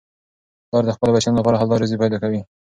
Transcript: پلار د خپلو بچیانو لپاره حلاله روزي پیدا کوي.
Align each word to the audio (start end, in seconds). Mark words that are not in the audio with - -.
پلار 0.67 0.83
د 0.87 0.91
خپلو 0.95 1.13
بچیانو 1.15 1.39
لپاره 1.41 1.59
حلاله 1.61 1.79
روزي 1.81 1.95
پیدا 2.01 2.17
کوي. 2.23 2.41